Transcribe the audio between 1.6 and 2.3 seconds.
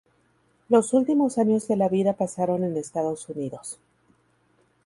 de la vida